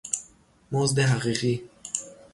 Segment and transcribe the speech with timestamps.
[0.71, 1.69] مزد حقیقی